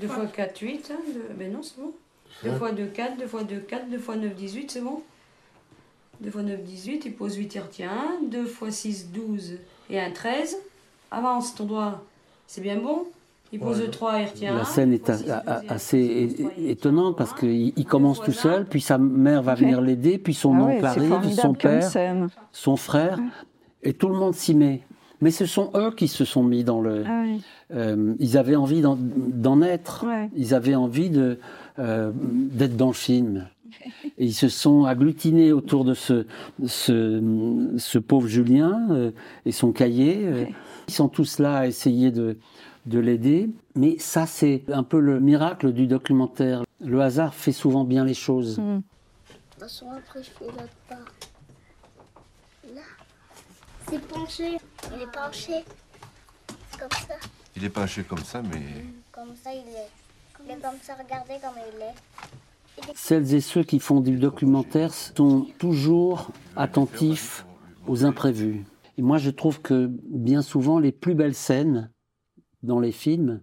2 0.00 0.08
fois 0.08 0.26
4, 0.26 0.58
8. 0.60 0.92
Hein, 0.92 1.00
deux- 1.14 1.34
Ben 1.38 1.52
non, 1.52 1.62
c'est 1.62 1.80
bon. 1.80 1.92
2 2.44 2.52
fois 2.56 2.72
2, 2.72 2.84
4, 2.86 3.18
2 3.18 3.26
fois 3.26 3.44
2, 3.44 3.56
4, 3.56 3.90
2 3.90 3.98
fois 3.98 4.16
9, 4.16 4.34
18, 4.34 4.70
c'est 4.70 4.80
bon 4.80 5.02
2 6.20 6.30
fois 6.30 6.42
9, 6.42 6.62
18, 6.62 7.02
il 7.06 7.12
pose 7.14 7.36
8, 7.36 7.54
il 7.54 7.60
retient 7.60 7.90
1. 7.90 8.28
2 8.30 8.44
fois 8.46 8.70
6, 8.70 9.10
12 9.12 9.58
et 9.90 10.00
1, 10.00 10.10
13. 10.12 10.56
Avance 11.10 11.54
ton 11.54 11.64
doigt, 11.64 12.02
c'est 12.46 12.60
bien 12.60 12.76
bon. 12.78 13.04
Il 13.52 13.60
pose 13.60 13.82
3, 13.90 14.20
il 14.20 14.26
retient 14.26 14.54
1. 14.54 14.58
La 14.58 14.64
scène 14.64 14.92
est 14.92 15.10
a- 15.10 15.42
a- 15.46 15.62
assez 15.68 15.98
é- 16.58 16.70
étonnante 16.70 17.16
parce 17.16 17.32
qu'il 17.34 17.72
il 17.76 17.84
commence 17.84 18.20
tout 18.20 18.32
seul, 18.32 18.64
puis 18.64 18.80
sa 18.80 18.98
mère 18.98 19.42
va 19.42 19.54
venir 19.56 19.80
l'aider, 19.80 20.18
puis 20.18 20.34
son 20.34 20.54
Ah 20.56 20.62
oncle 20.62 20.82
ouais, 20.82 20.84
arrive, 20.84 21.34
son 21.34 21.54
père, 21.54 21.82
scène. 21.82 22.28
son 22.52 22.76
frère, 22.76 23.18
et 23.82 23.92
tout 23.92 24.08
le 24.08 24.16
monde 24.16 24.34
s'y 24.34 24.54
met. 24.54 24.80
Mais 25.20 25.30
ce 25.30 25.46
sont 25.46 25.70
eux 25.76 25.92
qui 25.96 26.08
se 26.08 26.24
sont 26.24 26.42
mis 26.42 26.64
dans 26.64 26.80
le. 26.80 27.04
Ah 27.06 27.22
oui. 27.24 27.42
Euh, 27.72 28.14
ils 28.18 28.36
avaient 28.36 28.56
envie 28.56 28.80
d'en- 28.82 28.98
d'en 29.00 29.62
être. 29.62 30.04
Ouais. 30.06 30.28
Ils 30.36 30.52
avaient 30.54 30.74
envie 30.74 31.08
de 31.08 31.38
euh, 31.78 32.10
d'être 32.14 32.76
dans 32.76 32.88
le 32.88 32.92
film. 32.92 33.48
Et 34.18 34.26
ils 34.26 34.34
se 34.34 34.48
sont 34.48 34.84
agglutinés 34.84 35.52
autour 35.52 35.84
de 35.84 35.94
ce 35.94 36.26
ce, 36.64 37.72
ce 37.78 37.98
pauvre 37.98 38.28
Julien 38.28 38.86
euh, 38.90 39.10
et 39.44 39.52
son 39.52 39.72
cahier. 39.72 40.20
euh. 40.24 40.44
Ils 40.88 40.94
sont 40.94 41.08
tous 41.08 41.38
là 41.38 41.58
à 41.58 41.66
essayer 41.66 42.10
de 42.10 42.38
de 42.86 42.98
l'aider. 42.98 43.50
Mais 43.74 43.98
ça, 43.98 44.26
c'est 44.26 44.62
un 44.68 44.82
peu 44.82 45.00
le 45.00 45.18
miracle 45.18 45.72
du 45.72 45.86
documentaire. 45.86 46.64
Le 46.80 47.00
hasard 47.00 47.34
fait 47.34 47.52
souvent 47.52 47.84
bien 47.84 48.04
les 48.04 48.14
choses. 48.14 48.58
Mm. 48.58 48.76
De 48.76 48.82
toute 49.50 49.60
façon, 49.62 49.86
après, 49.90 50.22
je 50.22 50.30
fais 50.30 50.44
l'autre 50.46 50.76
part. 50.88 50.98
Là. 52.74 52.82
C'est 53.88 54.00
penché. 54.06 54.58
Il 54.94 55.02
est 55.02 55.12
penché. 55.12 55.64
C'est 56.70 56.78
comme 56.80 56.90
ça. 56.90 57.14
Il 57.56 57.64
est 57.64 57.68
penché 57.70 58.02
comme 58.02 58.18
ça, 58.24 58.42
mais 58.42 58.84
Comme 59.12 59.34
ça, 59.42 59.50
il 59.52 59.58
est. 59.60 60.03
Celles 62.94 63.34
et 63.34 63.40
ceux 63.40 63.62
qui 63.62 63.78
font 63.78 64.00
du 64.00 64.16
documentaire 64.16 64.92
sont 64.92 65.46
toujours 65.58 66.30
attentifs 66.56 67.46
aux 67.86 68.04
imprévus. 68.04 68.64
Et 68.98 69.02
moi, 69.02 69.18
je 69.18 69.30
trouve 69.30 69.60
que 69.60 69.90
bien 70.08 70.42
souvent, 70.42 70.78
les 70.78 70.92
plus 70.92 71.14
belles 71.14 71.34
scènes 71.34 71.90
dans 72.62 72.80
les 72.80 72.92
films, 72.92 73.40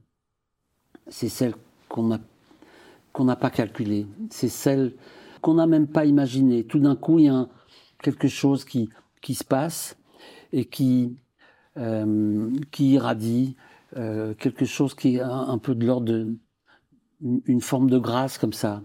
c'est 1.08 1.30
celles 1.30 1.56
qu'on 1.90 2.08
n'a 2.08 3.36
pas 3.36 3.50
calculées. 3.50 4.08
C'est 4.30 4.50
celles 4.50 4.96
qu'on 5.42 5.56
n'a 5.56 5.68
même 5.68 5.88
pas 5.88 6.06
imaginées. 6.06 6.66
Tout 6.66 6.80
d'un 6.80 6.96
coup, 6.96 7.20
il 7.20 7.26
y 7.26 7.30
a 7.30 7.48
quelque 8.02 8.28
chose 8.28 8.66
qui, 8.66 8.90
se 9.34 9.44
passe 9.44 9.98
et 10.54 10.66
qui, 10.66 11.16
euh, 11.78 12.50
irradie, 12.80 13.56
euh, 13.98 14.34
quelque 14.36 14.66
chose 14.66 14.94
qui 14.94 15.18
est 15.18 15.22
un 15.22 15.58
peu 15.58 15.76
de 15.76 15.86
l'ordre 15.86 16.08
de 16.08 16.38
une- 17.24 17.42
une 17.46 17.62
forme 17.62 17.90
de 17.90 17.98
grâce 17.98 18.38
comme 18.38 18.54
ça. 18.54 18.82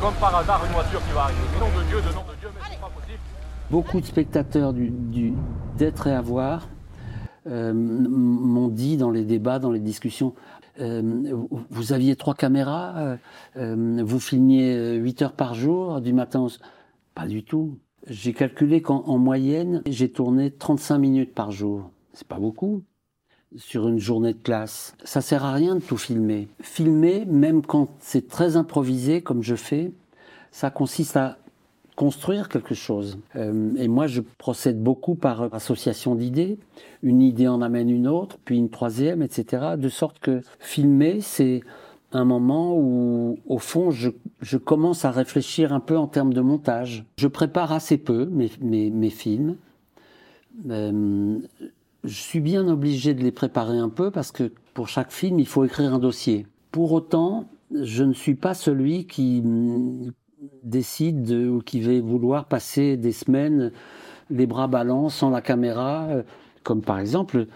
Comme 0.00 0.14
par 0.14 0.34
hasard, 0.34 0.64
une 0.66 0.72
voiture 0.72 1.00
qui 1.06 1.12
va 1.12 1.22
arriver. 1.24 1.38
Nom 1.58 1.66
de 1.78 1.84
Dieu, 1.88 1.96
de 1.98 2.14
nom 2.14 2.22
de 2.22 2.38
Dieu, 2.40 2.48
mais 2.54 2.60
c'est 2.70 2.80
pas 2.80 2.88
possible. 2.88 3.18
Beaucoup 3.70 4.00
de 4.00 4.06
spectateurs 4.06 4.72
du, 4.72 4.88
du- 4.90 5.34
d'être 5.76 6.06
et 6.06 6.12
avoir 6.12 6.68
euh, 7.46 7.72
m'ont 7.74 8.68
dit 8.68 8.96
dans 8.98 9.10
les 9.10 9.24
débats, 9.24 9.58
dans 9.58 9.70
les 9.70 9.80
discussions, 9.80 10.34
euh, 10.80 11.32
vous- 11.70 11.92
aviez 11.92 12.14
trois 12.16 12.34
caméras, 12.34 12.94
euh, 12.98 13.16
euh, 13.56 14.02
vous 14.04 14.20
filmiez 14.20 14.94
8 14.96 15.22
heures 15.22 15.32
par 15.32 15.54
jour, 15.54 16.00
du 16.02 16.12
matin 16.12 16.40
au... 16.40 16.48
Pas 17.14 17.26
du 17.26 17.42
tout. 17.42 17.78
J'ai 18.06 18.32
calculé 18.34 18.82
qu'en 18.82 19.02
en 19.06 19.16
moyenne, 19.18 19.82
j'ai 19.86 20.10
tourné 20.12 20.50
35 20.50 20.98
minutes 20.98 21.34
par 21.34 21.50
jour. 21.50 21.90
C'est 22.12 22.26
pas 22.28 22.38
beaucoup 22.38 22.82
sur 23.56 23.88
une 23.88 23.98
journée 23.98 24.32
de 24.32 24.38
classe. 24.38 24.94
Ça 25.04 25.20
sert 25.20 25.44
à 25.44 25.52
rien 25.52 25.74
de 25.74 25.80
tout 25.80 25.96
filmer. 25.96 26.48
Filmer, 26.60 27.24
même 27.26 27.62
quand 27.62 27.88
c'est 27.98 28.28
très 28.28 28.56
improvisé, 28.56 29.22
comme 29.22 29.42
je 29.42 29.56
fais, 29.56 29.92
ça 30.50 30.70
consiste 30.70 31.16
à 31.16 31.36
construire 31.96 32.48
quelque 32.48 32.74
chose. 32.74 33.18
Euh, 33.36 33.72
et 33.76 33.88
moi, 33.88 34.06
je 34.06 34.22
procède 34.38 34.82
beaucoup 34.82 35.14
par 35.14 35.52
association 35.54 36.14
d'idées. 36.14 36.58
Une 37.02 37.20
idée 37.20 37.48
en 37.48 37.60
amène 37.60 37.90
une 37.90 38.08
autre, 38.08 38.38
puis 38.44 38.56
une 38.56 38.70
troisième, 38.70 39.22
etc. 39.22 39.74
De 39.76 39.88
sorte 39.88 40.18
que 40.18 40.40
filmer, 40.60 41.20
c'est 41.20 41.60
un 42.12 42.24
moment 42.24 42.74
où, 42.76 43.38
au 43.46 43.58
fond, 43.58 43.90
je, 43.90 44.56
commence 44.56 45.04
à 45.04 45.10
réfléchir 45.10 45.72
un 45.72 45.80
peu 45.80 45.96
en 45.96 46.06
termes 46.06 46.32
de 46.32 46.40
montage. 46.40 47.04
Je 47.18 47.28
prépare 47.28 47.72
assez 47.72 47.98
peu 47.98 48.26
mes 48.26 49.10
films. 49.10 49.56
Euh, 50.68 51.38
je 52.04 52.14
suis 52.14 52.40
bien 52.40 52.66
obligé 52.68 53.14
de 53.14 53.22
les 53.22 53.32
préparer 53.32 53.78
un 53.78 53.88
peu 53.88 54.10
parce 54.10 54.32
que 54.32 54.52
pour 54.74 54.88
chaque 54.88 55.12
film, 55.12 55.38
il 55.38 55.46
faut 55.46 55.64
écrire 55.64 55.92
un 55.94 55.98
dossier. 55.98 56.46
Pour 56.70 56.92
autant, 56.92 57.46
je 57.72 58.04
ne 58.04 58.12
suis 58.12 58.34
pas 58.34 58.54
celui 58.54 59.06
qui 59.06 59.42
mm, 59.42 60.12
décide 60.62 61.22
de- 61.24 61.48
ou 61.48 61.60
qui 61.60 61.80
va 61.80 62.00
vouloir 62.00 62.46
passer 62.46 62.96
des 62.96 63.12
semaines 63.12 63.72
les 64.30 64.46
bras 64.46 64.68
ballants 64.68 65.08
sans 65.10 65.30
la 65.30 65.42
caméra. 65.42 66.06
euh, 66.10 66.22
Comme 66.64 66.82
par 66.82 66.98
exemple, 67.00 67.46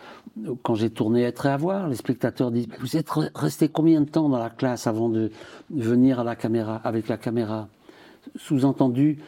quand 0.63 0.75
j'ai 0.75 0.91
tourné 0.91 1.23
Être 1.23 1.47
et 1.47 1.51
avoir, 1.51 1.89
les 1.89 1.97
spectateurs 1.97 2.51
disent 2.51 2.69
Vous 2.81 2.97
êtes 2.97 3.09
re- 3.09 3.31
resté 3.35 3.69
combien 3.69 4.01
de 4.03 4.09
temps 4.11 4.29
dans 4.29 4.39
la 4.39 4.51
classe 4.51 4.87
avant 4.87 5.09
de 5.09 5.31
venir 5.71 6.21
à 6.21 6.25
la 6.25 6.37
caméra, 6.37 6.77
avec 6.85 7.09
la 7.09 7.17
caméra? 7.19 7.69
Sous-entendu, 8.37 9.19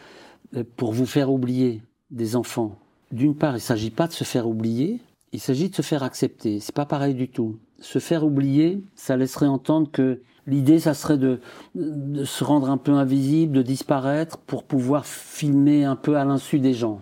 euh, 0.56 0.64
pour 0.76 0.92
vous 0.92 1.06
faire 1.06 1.32
oublier 1.32 1.82
des 2.10 2.36
enfants. 2.36 2.78
D'une 3.12 3.34
part, 3.34 3.52
il 3.52 3.54
ne 3.54 3.60
s'agit 3.60 3.90
pas 3.90 4.06
de 4.06 4.12
se 4.12 4.24
faire 4.24 4.48
oublier, 4.48 5.00
il 5.32 5.40
s'agit 5.40 5.68
de 5.68 5.74
se 5.74 5.82
faire 5.82 6.02
accepter. 6.02 6.60
C'est 6.60 6.74
pas 6.74 6.86
pareil 6.86 7.14
du 7.14 7.28
tout. 7.28 7.56
Se 7.80 7.98
faire 7.98 8.24
oublier, 8.24 8.82
ça 8.94 9.16
laisserait 9.16 9.46
entendre 9.46 9.90
que 9.90 10.20
l'idée, 10.46 10.78
ça 10.78 10.94
serait 10.94 11.18
de, 11.18 11.40
de 11.74 12.24
se 12.24 12.42
rendre 12.42 12.70
un 12.70 12.78
peu 12.78 12.92
invisible, 12.92 13.52
de 13.52 13.62
disparaître 13.62 14.38
pour 14.38 14.64
pouvoir 14.64 15.06
filmer 15.06 15.84
un 15.84 15.96
peu 15.96 16.16
à 16.16 16.24
l'insu 16.24 16.58
des 16.58 16.72
gens. 16.72 17.00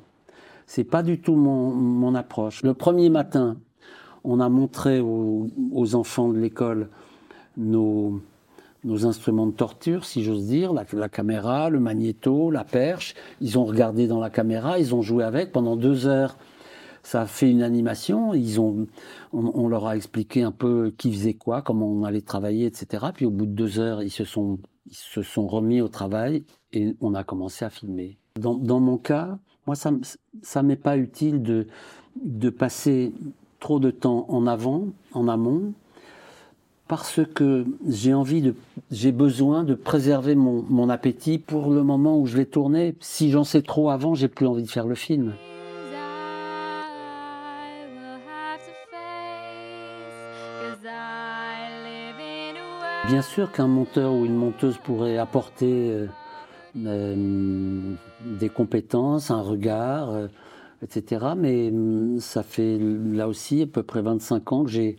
C'est 0.67 0.85
pas 0.85 1.03
du 1.03 1.21
tout 1.21 1.37
mon, 1.37 1.71
mon 1.71 2.15
approche. 2.15 2.63
Le 2.63 2.75
premier 2.75 3.11
matin, 3.11 3.57
on 4.25 4.41
a 4.41 4.49
montré 4.49 5.01
aux, 5.01 5.49
aux 5.73 5.95
enfants 5.95 6.29
de 6.29 6.39
l'école 6.39 6.89
nos, 7.57 8.21
nos 8.85 9.07
instruments 9.07 9.47
de 9.47 9.53
torture, 9.53 10.05
si 10.05 10.23
j'ose 10.23 10.47
dire, 10.47 10.73
la, 10.73 11.09
caméra, 11.09 11.71
le 11.71 11.81
magnéto, 11.81 12.51
la 12.51 12.65
perche. 12.65 13.15
Ils 13.41 13.59
ont 13.59 13.65
regardé 13.65 14.07
dans 14.07 14.21
la 14.21 14.31
caméra, 14.31 14.79
ils 14.79 14.95
ont 14.95 15.03
joué 15.03 15.25
avec 15.25 15.53
pendant 15.53 15.77
deux 15.77 16.07
heures. 16.07 16.37
Ça 17.03 17.23
a 17.23 17.27
fait 17.27 17.51
une 17.51 17.63
animation. 17.63 18.35
Ils 18.35 18.61
ont, 18.61 18.87
on, 19.33 19.51
on 19.55 19.69
leur 19.69 19.87
a 19.87 19.97
expliqué 19.97 20.43
un 20.43 20.53
peu 20.53 20.93
qui 20.97 21.13
faisait 21.13 21.35
quoi, 21.35 21.63
comment 21.63 21.87
on 21.87 22.05
allait 22.05 22.23
travailler, 22.23 22.67
etc. 22.67 23.07
Puis 23.15 23.27
au 23.27 23.31
bout 23.31 23.47
de 23.47 23.53
deux 23.53 23.79
heures, 23.79 24.03
ils 24.03 24.11
se 24.11 24.25
sont, 24.25 24.59
ils 24.87 24.97
se 24.97 25.23
sont 25.23 25.47
remis 25.47 25.81
au 25.81 25.89
travail 25.89 26.45
et 26.73 26.97
on 27.01 27.15
a 27.15 27.25
commencé 27.25 27.65
à 27.65 27.71
filmer. 27.71 28.19
Dans, 28.39 28.55
dans 28.55 28.81
mon 28.81 28.99
cas, 28.99 29.39
moi, 29.67 29.77
ça, 29.77 29.93
ça 30.43 30.63
m'est 30.63 30.77
pas 30.77 30.97
utile 30.97 31.43
de, 31.43 31.67
de 32.23 32.51
passer 32.51 33.13
trop 33.61 33.81
de 33.81 33.91
temps 33.91 34.27
en 34.29 34.47
avant, 34.47 34.89
en 35.13 35.29
amont, 35.29 35.73
parce 36.89 37.21
que 37.35 37.65
j'ai 37.89 38.13
envie 38.13 38.43
de, 38.43 38.55
j'ai 38.91 39.13
besoin 39.13 39.65
de 39.65 39.75
préserver 39.75 40.35
mon, 40.35 40.65
mon 40.69 40.89
appétit 40.89 41.39
pour 41.39 41.71
le 41.71 41.83
moment 41.83 42.19
où 42.19 42.27
je 42.27 42.37
vais 42.37 42.45
tourner. 42.45 42.95
Si 43.01 43.31
j'en 43.31 43.45
sais 43.45 43.63
trop 43.63 43.91
avant, 43.91 44.15
j'ai 44.15 44.29
plus 44.29 44.47
envie 44.47 44.63
de 44.63 44.71
faire 44.71 44.87
le 44.87 44.95
film. 44.95 45.33
Bien 53.07 53.21
sûr 53.21 53.53
qu'un 53.53 53.67
monteur 53.67 54.15
ou 54.15 54.25
une 54.25 54.35
monteuse 54.35 54.79
pourrait 54.79 55.19
apporter 55.19 55.91
euh, 55.91 56.07
euh, 56.87 57.95
des 58.25 58.49
compétences, 58.49 59.31
un 59.31 59.43
regard, 59.43 60.11
euh, 60.11 60.29
etc. 60.83 61.27
Mais 61.37 61.69
hum, 61.69 62.19
ça 62.19 62.43
fait 62.43 62.79
là 62.79 63.29
aussi 63.29 63.63
à 63.63 63.67
peu 63.67 63.83
près 63.83 64.01
25 64.01 64.53
ans 64.53 64.65
que 64.65 64.71
j'ai 64.71 64.97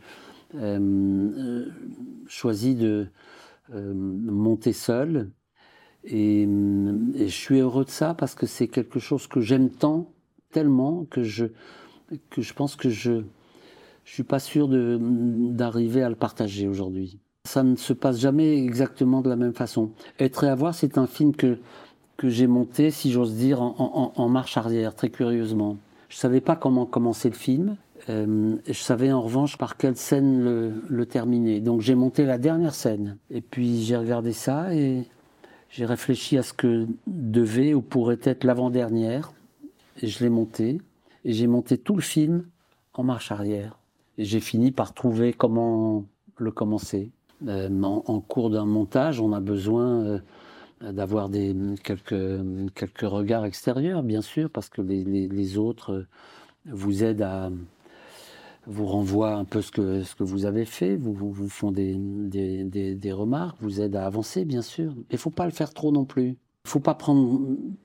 euh, 0.55 0.79
euh, 0.79 1.65
choisi 2.27 2.75
de 2.75 3.07
euh, 3.74 3.93
monter 3.93 4.74
seul. 4.74 5.31
Et, 6.03 6.47
je 7.17 7.25
suis 7.27 7.59
heureux 7.59 7.85
de 7.85 7.89
ça 7.89 8.13
parce 8.13 8.35
que 8.35 8.45
c'est 8.45 8.67
quelque 8.67 9.00
chose 9.00 9.27
que 9.27 9.41
j'aime 9.41 9.69
tant, 9.69 10.12
tellement, 10.51 11.05
que 11.05 11.24
je, 11.24 11.45
que 12.29 12.41
je 12.41 12.53
pense 12.53 12.75
que 12.75 12.89
je 12.89 13.12
ne 13.12 13.24
suis 14.03 14.24
pas 14.24 14.39
sûr 14.39 14.67
d'arriver 14.69 16.03
à 16.03 16.09
le 16.09 16.15
partager 16.15 16.67
aujourd'hui. 16.67 17.19
Ça 17.45 17.63
ne 17.63 17.75
se 17.75 17.93
passe 17.93 18.19
jamais 18.19 18.63
exactement 18.63 19.21
de 19.21 19.29
la 19.29 19.35
même 19.35 19.53
façon. 19.53 19.91
Être 20.19 20.43
et 20.43 20.50
avoir, 20.50 20.74
c'est 20.74 20.97
un 20.97 21.07
film 21.07 21.35
que, 21.35 21.57
que 22.17 22.29
j'ai 22.29 22.47
monté, 22.47 22.91
si 22.91 23.12
j'ose 23.12 23.35
dire, 23.35 23.62
en, 23.62 24.13
en- 24.15 24.29
marche 24.29 24.57
arrière, 24.57 24.95
très 24.95 25.09
curieusement. 25.09 25.77
Je 26.09 26.17
savais 26.17 26.41
pas 26.41 26.55
comment 26.55 26.85
commencer 26.85 27.29
le 27.29 27.35
film. 27.35 27.77
Euh, 28.09 28.55
je 28.67 28.74
savais 28.74 29.12
en 29.12 29.21
revanche 29.21 29.57
par 29.57 29.77
quelle 29.77 29.95
scène 29.95 30.81
le, 30.88 31.05
terminer. 31.05 31.59
Donc 31.59 31.81
j'ai 31.81 31.95
monté 31.95 32.25
la 32.25 32.38
dernière 32.38 32.75
scène. 32.75 33.17
Et 33.31 33.41
puis 33.41 33.83
j'ai 33.83 33.97
regardé 33.97 34.31
ça 34.31 34.74
et 34.74 35.05
j'ai 35.69 35.85
réfléchi 35.85 36.38
à 36.38 36.43
ce 36.43 36.53
que 36.53 36.88
devait 37.07 37.74
ou 37.74 37.81
pourrait 37.81 38.19
être 38.24 38.43
l'avant-dernière. 38.43 39.31
Et 40.01 40.07
je 40.07 40.24
l'ai 40.24 40.29
monté. 40.29 40.81
Et 41.24 41.33
j'ai 41.33 41.47
monté 41.47 41.77
tout 41.77 41.95
le 41.95 42.01
film 42.01 42.45
en 42.93 43.03
marche 43.03 43.31
arrière. 43.31 43.79
Et 44.17 44.25
j'ai 44.25 44.39
fini 44.39 44.71
par 44.71 44.93
trouver 44.93 45.33
comment 45.33 46.05
le 46.38 46.51
commencer. 46.51 47.12
Euh, 47.47 47.69
en, 47.81 48.21
cours 48.21 48.50
d'un 48.50 48.65
montage, 48.65 49.19
on 49.19 49.33
a 49.33 49.39
besoin 49.39 50.03
euh, 50.03 50.19
d'avoir 50.91 51.29
quelques 51.83 53.01
regards 53.01 53.45
extérieurs, 53.45 54.03
bien 54.03 54.21
sûr, 54.21 54.50
parce 54.50 54.69
que 54.69 54.81
les, 54.81 55.57
autres 55.57 56.05
vous 56.65 57.03
aident 57.03 57.24
à 57.24 57.50
vous 58.67 58.86
renvoient 58.86 59.34
un 59.34 59.45
peu 59.45 59.62
ce 59.62 59.72
que 59.72 60.03
ce 60.03 60.15
que 60.15 60.24
vous 60.24 60.45
avez 60.45 60.65
fait, 60.65 60.95
vous 60.95 61.13
vous, 61.13 61.31
vous 61.31 61.50
font 61.50 61.72
des, 61.72 61.95
des, 61.95 62.95
des, 62.95 63.12
remarques, 63.12 63.57
vous 63.62 63.81
aident 63.81 63.95
à 63.95 64.05
avancer, 64.05 64.45
bien 64.45 64.62
sûr. 64.62 64.93
Il 65.12 65.17
faut 65.17 65.29
pas 65.29 65.45
le 65.45 65.51
faire 65.51 65.74
trop 65.74 65.91
non 65.91 66.05
plus. 66.05 66.38
Il 66.65 66.69
faut 66.69 66.79
pas 66.79 66.95
prendre 66.95 67.41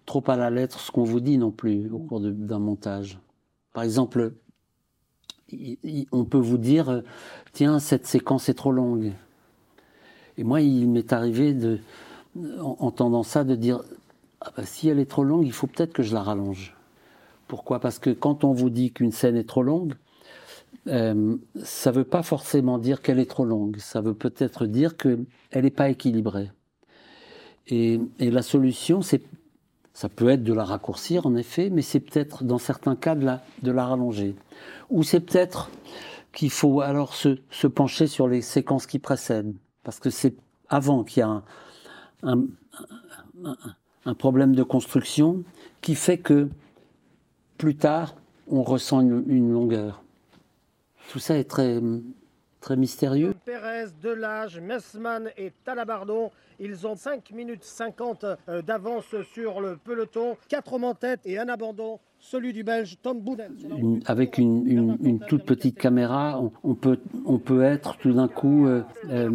trop 0.07 0.25
à 0.29 0.37
la 0.37 0.49
lettre 0.49 0.81
ce 0.81 0.91
qu'on 0.91 1.05
vous 1.05 1.21
dit 1.21 1.37
non 1.37 1.51
plus 1.51 1.91
au 1.91 1.99
cours 1.99 2.21
d'un 2.21 2.59
montage. 2.59 3.19
Par 3.75 3.83
exemple, 3.83 4.33
on 6.13 6.25
peut 6.25 6.39
vous 6.39 6.59
dire, 6.59 6.89
euh, 6.89 7.01
tiens, 7.53 7.79
cette 7.79 8.07
séquence 8.07 8.49
est 8.49 8.55
trop 8.55 8.73
longue. 8.73 9.13
Et 10.39 10.45
moi, 10.45 10.61
il 10.61 10.89
m'est 10.89 11.13
arrivé 11.13 11.53
de, 11.53 11.79
en 12.61 12.77
entendant 12.81 13.23
ça, 13.23 13.45
de 13.45 13.55
dire, 13.55 13.83
ah 14.41 14.53
bah, 14.57 14.65
si 14.65 14.89
elle 14.89 14.99
est 14.99 15.11
trop 15.11 15.25
longue, 15.25 15.45
il 15.45 15.53
faut 15.53 15.67
peut-être 15.67 15.93
que 15.93 16.03
je 16.03 16.15
la 16.15 16.23
rallonge. 16.23 16.75
Pourquoi? 17.49 17.81
Parce 17.81 17.99
que 17.99 18.11
quand 18.11 18.45
on 18.45 18.53
vous 18.53 18.71
dit 18.71 18.93
qu'une 18.93 19.13
scène 19.13 19.37
est 19.37 19.49
trop 19.49 19.63
longue, 19.63 19.95
euh, 20.89 21.37
ça 21.63 21.91
ne 21.91 21.97
veut 21.97 22.05
pas 22.05 22.23
forcément 22.23 22.79
dire 22.79 23.03
qu'elle 23.03 23.19
est 23.19 23.31
trop 23.31 23.45
longue. 23.45 23.79
Ça 23.79 24.01
veut 24.01 24.15
peut-être 24.15 24.67
dire 24.67 24.97
qu'elle 24.97 25.27
n'est 25.55 25.71
pas 25.71 25.89
équilibrée. 25.91 26.51
Et, 27.69 28.01
et 28.19 28.31
la 28.31 28.43
solution, 28.43 29.03
c'est, 29.03 29.23
ça 29.93 30.09
peut 30.09 30.29
être 30.29 30.43
de 30.43 30.53
la 30.53 30.65
raccourcir 30.65 31.27
en 31.27 31.37
effet, 31.37 31.71
mais 31.71 31.83
c'est 31.83 32.01
peut-être 32.01 32.45
dans 32.45 32.59
certains 32.59 32.97
cas 32.97 33.15
de 33.15 33.25
la, 33.25 33.43
de 33.63 33.71
la 33.71 33.87
rallonger. 33.87 34.35
Ou 34.89 35.03
c'est 35.03 35.21
peut-être 35.21 35.71
qu'il 36.33 36.51
faut 36.51 36.81
alors 36.81 37.15
se, 37.15 37.39
se 37.51 37.67
pencher 37.67 38.07
sur 38.07 38.29
les 38.29 38.41
séquences 38.41 38.87
qui 38.87 38.99
précèdent, 38.99 39.55
parce 39.83 39.99
que 39.99 40.11
c'est 40.11 40.35
avant 40.69 41.05
qu'il 41.05 41.21
y 41.21 41.23
a 41.23 41.29
un, 41.29 41.43
un, 42.23 42.45
un- 43.45 43.57
un 44.07 44.15
problème 44.15 44.55
de 44.55 44.63
construction 44.63 45.43
qui 45.83 45.95
fait 45.95 46.19
que 46.19 46.49
plus 47.59 47.77
tard, 47.77 48.15
on 48.49 48.63
ressent 48.63 49.01
une, 49.01 49.23
une 49.27 49.53
longueur. 49.53 50.03
Tout 51.11 51.19
ça 51.19 51.37
est 51.39 51.45
très, 51.45 51.81
très 52.61 52.77
mystérieux. 52.77 53.35
Pérez, 53.45 53.87
Delage, 54.03 54.61
Messman 54.61 55.31
et 55.37 55.53
Talabardon, 55.65 56.31
ils 56.61 56.87
ont 56.87 56.95
5 56.95 57.33
minutes 57.33 57.65
50 57.65 58.25
euh, 58.49 58.63
d'avance 58.63 59.15
sur 59.33 59.61
le 59.61 59.77
peloton. 59.77 60.37
4 60.49 60.73
hommes 60.75 60.85
en 60.85 60.95
tête 60.95 61.21
et 61.25 61.39
un 61.39 61.49
abandon, 61.49 61.99
celui 62.19 62.53
du 62.53 62.63
Belge 62.63 62.97
Tom 63.03 63.21
Bouden. 63.21 63.53
Une- 63.77 64.01
avec 64.07 64.39
une, 64.39 64.67
une- 64.67 64.99
une 65.03 65.19
toute 65.21 65.45
petite 65.45 65.79
caméra, 65.79 66.41
on, 66.41 66.53
on 66.63 66.75
peut, 66.75 66.99
on 67.25 67.39
peut 67.39 67.63
être 67.63 67.97
tout 67.97 68.13
d'un 68.13 68.29
coup, 68.29 68.67
euh, 68.67 68.83
euh, 69.09 69.29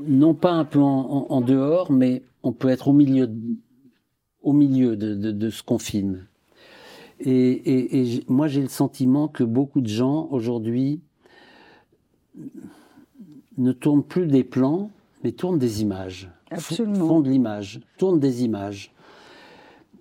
non 0.00 0.34
pas 0.34 0.52
un 0.52 0.64
peu 0.64 0.80
en, 0.80 0.84
en- 1.00 1.26
en 1.30 1.40
dehors, 1.40 1.90
mais 1.92 2.22
on 2.42 2.52
peut 2.52 2.68
être 2.68 2.88
au 2.88 2.92
milieu, 2.92 3.26
de- 3.26 3.56
au 4.42 4.52
milieu 4.52 4.96
de, 4.96 5.14
de- 5.14 5.30
de 5.32 5.50
ce 5.50 5.62
qu'on 5.62 5.78
filme. 5.78 6.26
Et, 7.20 7.30
et- 7.30 8.00
et 8.00 8.04
j- 8.04 8.24
moi, 8.28 8.46
j'ai 8.46 8.60
le 8.62 8.68
sentiment 8.68 9.26
que 9.28 9.42
beaucoup 9.44 9.80
de 9.80 9.88
gens 9.88 10.28
aujourd'hui 10.30 11.00
ne 13.58 13.72
tournent 13.72 14.02
plus 14.04 14.26
des 14.26 14.44
plans, 14.44 14.90
mais 15.24 15.32
tournent 15.32 15.58
des 15.58 15.82
images. 15.82 16.30
Absolument. 16.50 17.08
Font 17.08 17.20
de 17.20 17.30
l'image, 17.30 17.80
tournent 17.98 18.20
des 18.20 18.44
images. 18.44 18.92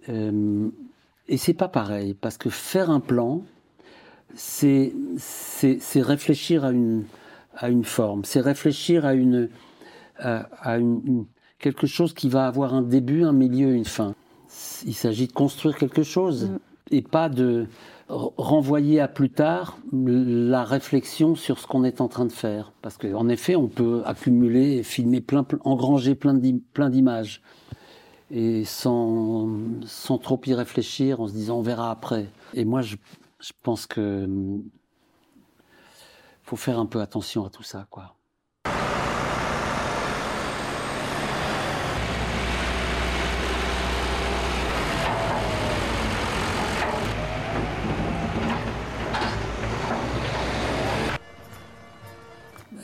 Euh, 0.10 0.70
et 1.28 1.38
c'est 1.38 1.54
pas 1.54 1.70
pareil, 1.70 2.14
parce 2.14 2.38
que 2.38 2.50
faire 2.50 2.90
un 2.90 3.00
plan, 3.00 3.42
c'est 4.36 4.92
réfléchir 5.96 6.66
à 6.66 6.72
une 6.72 7.06
à 7.58 7.70
une 7.70 7.86
forme, 7.86 8.26
c'est 8.26 8.42
réfléchir 8.42 9.06
à 9.06 9.14
une 9.14 9.48
à, 10.20 10.40
à 10.60 10.78
une, 10.78 11.02
une- 11.06 11.26
quelque 11.58 11.88
chose 11.88 12.14
qui 12.14 12.28
va 12.28 12.46
avoir 12.48 12.74
un 12.74 12.82
début, 12.82 13.24
un 13.24 13.32
milieu, 13.32 13.74
une 13.74 13.86
fin. 13.86 14.14
Il 14.86 14.94
s'agit 14.94 15.28
de 15.28 15.32
construire 15.32 15.78
quelque 15.78 16.04
chose 16.04 16.52
et 16.92 17.02
pas 17.02 17.30
de 17.30 17.68
renvoyer 18.08 19.00
à 19.00 19.08
plus 19.08 19.32
tard 19.32 19.78
la 19.92 20.64
réflexion 20.64 21.36
sur 21.36 21.58
ce 21.60 21.66
qu'on 21.66 21.84
est 21.84 22.02
en 22.02 22.08
train 22.08 22.26
de 22.26 22.32
faire. 22.32 22.72
Parce 22.82 22.98
qu'en 22.98 23.28
effet, 23.30 23.56
on 23.56 23.68
peut 23.68 24.04
accumuler, 24.06 24.84
filmer 24.84 25.22
plein, 25.22 25.46
engranger 25.64 26.16
plein 26.16 26.34
d'im- 26.36 26.62
plein 26.74 26.90
d'images 26.90 27.42
et 28.32 28.64
sans, 28.66 29.50
sans 29.86 30.18
trop 30.18 30.40
y 30.46 30.54
réfléchir, 30.54 31.22
en 31.22 31.28
se 31.28 31.34
disant 31.34 31.60
on 31.60 31.62
verra 31.62 31.92
après. 31.92 32.28
Et 32.54 32.66
moi, 32.66 32.82
je, 32.82 32.96
je 33.40 33.52
pense 33.64 33.86
que 33.88 34.28
faut 36.44 36.56
faire 36.56 36.80
un 36.80 36.86
peu 36.86 37.02
attention 37.02 37.46
à 37.46 37.50
tout 37.50 37.64
ça, 37.64 37.88
quoi. 37.90 38.16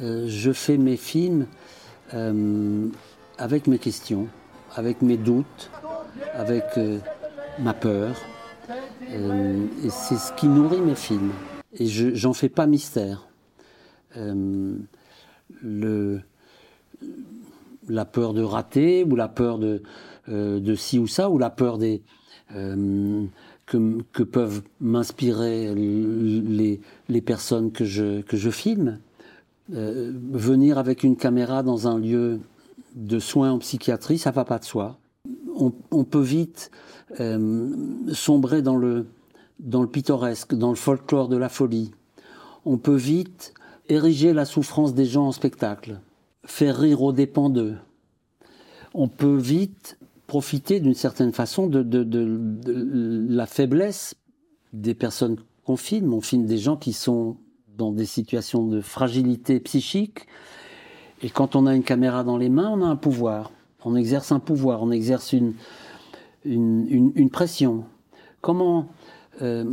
Euh, 0.02 0.26
je 0.28 0.52
fais 0.52 0.78
mes 0.78 0.98
films 0.98 1.46
euh, 2.14 2.88
avec 3.38 3.68
mes 3.68 3.78
questions, 3.78 4.28
avec 4.76 5.02
mes 5.02 5.18
doutes, 5.18 5.70
avec 6.34 6.66
euh, 6.78 6.98
ma 7.60 7.74
peur. 7.74 8.16
Et 9.10 9.90
c'est 9.90 10.16
ce 10.16 10.32
qui 10.34 10.48
nourrit 10.48 10.80
mes 10.80 10.96
films. 10.96 11.32
Et 11.74 11.86
je 11.86 12.16
j'en 12.16 12.32
fais 12.34 12.48
pas 12.48 12.66
mystère. 12.66 13.28
La 17.90 18.06
peur 18.06 18.34
de 18.34 18.42
rater, 18.42 19.04
ou 19.04 19.18
la 19.18 19.28
peur 19.28 19.60
de, 19.60 19.84
de 20.30 20.76
ci 20.76 20.98
ou 20.98 21.08
ça, 21.08 21.30
ou 21.30 21.38
la 21.38 21.50
peur 21.50 21.78
des, 21.78 22.04
que, 22.54 24.02
que 24.14 24.24
peuvent 24.24 24.62
m'inspirer 24.80 25.76
les, 25.76 26.80
les 27.10 27.22
personnes 27.22 27.74
que 27.74 27.84
je, 27.84 28.22
que 28.22 28.38
je 28.38 28.50
filme. 28.50 29.00
Euh, 29.74 30.12
venir 30.32 30.78
avec 30.78 31.04
une 31.04 31.16
caméra 31.16 31.64
dans 31.64 31.88
un 31.88 31.98
lieu 31.98 32.40
de 32.96 33.20
soins 33.20 33.52
en 33.52 33.60
psychiatrie, 33.60 34.18
ça 34.18 34.32
va 34.32 34.44
pas 34.44 34.60
de 34.60 34.66
soi. 34.66 34.98
On, 35.56 36.04
peut 36.04 36.22
vite 36.22 36.72
euh, 37.20 37.70
sombrer 38.12 38.62
dans 38.62 38.76
le, 38.76 39.06
dans 39.60 39.82
le 39.82 39.88
pittoresque, 39.88 40.56
dans 40.56 40.70
le 40.72 40.76
folklore 40.76 41.28
de 41.30 41.38
la 41.38 41.50
folie. 41.50 41.92
On 42.66 42.78
peut 42.78 42.96
vite 42.96 43.54
ériger 43.88 44.34
la 44.34 44.46
souffrance 44.46 44.94
des 44.96 45.06
gens 45.06 45.28
en 45.28 45.32
spectacle, 45.32 46.00
faire 46.46 46.78
rire 46.78 47.02
aux 47.04 47.14
dépens 47.14 47.50
d'eux. 47.50 47.76
On 48.94 49.08
peut 49.08 49.38
vite 49.38 49.98
profiter 50.26 50.80
d'une 50.80 50.96
certaine 50.96 51.32
façon 51.34 51.68
de, 51.68 51.84
de- 51.84 52.04
de- 52.04 52.40
de 52.64 53.26
la 53.30 53.46
faiblesse 53.46 54.16
des 54.74 54.96
personnes 54.96 55.38
qu'on 55.66 55.78
filme. 55.78 56.14
On 56.14 56.22
filme 56.22 56.46
des 56.46 56.58
gens 56.58 56.78
qui 56.78 56.94
sont 56.94 57.36
dans 57.78 57.92
des 57.92 58.06
situations 58.06 58.66
de 58.68 58.82
fragilité 58.82 59.60
psychique. 59.60 60.28
Et 61.24 61.30
quand 61.30 61.56
on 61.56 61.66
a 61.68 61.76
une 61.76 61.84
caméra 61.84 62.24
dans 62.24 62.38
les 62.38 62.50
mains, 62.50 62.70
on 62.70 62.82
a 62.84 62.88
un 62.88 62.96
pouvoir. 62.96 63.52
On 63.84 63.96
exerce 63.96 64.32
un 64.32 64.40
pouvoir, 64.40 64.84
on 64.84 64.92
exerce 64.92 65.34
une, 65.34 65.54
une, 66.46 67.30
pression. 67.30 67.84
Comment, 68.42 68.88
euh, 69.42 69.64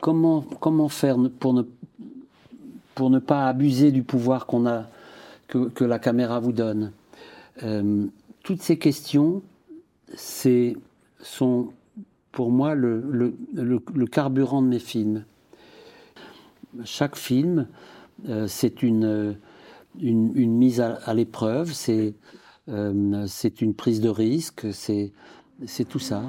comment, 0.00 0.42
comment 0.60 0.88
faire 0.88 1.16
pour 1.38 1.54
ne, 1.54 1.62
pour 2.94 3.10
ne 3.10 3.18
pas 3.18 3.48
abuser 3.48 3.92
du 3.92 4.02
pouvoir 4.02 4.46
a, 4.66 4.88
que, 5.48 5.84
la 5.84 5.98
caméra 5.98 6.40
vous 6.40 6.52
donne? 6.52 6.92
Euh, 7.62 8.06
Toutes 8.42 8.62
ces 8.62 8.78
questions, 8.78 9.42
sont 11.22 11.68
pour 12.32 12.50
moi 12.50 12.74
le- 12.74 13.04
le 13.94 14.06
carburant 14.06 14.62
de 14.62 14.68
mes 14.68 14.78
films. 14.78 15.24
Chaque 16.84 17.16
film, 17.16 17.68
euh, 18.28 18.46
c'est 18.46 18.82
une, 18.82 19.36
une, 19.98 20.56
mise 20.56 20.80
à, 20.80 20.94
à 21.04 21.14
l'épreuve, 21.14 21.72
c'est 21.72 22.14
euh, 22.68 23.26
une 23.60 23.74
prise 23.74 24.00
de 24.00 24.08
risque, 24.08 24.66
c'est 24.72 25.12
tout 25.88 25.98
ça. 25.98 26.22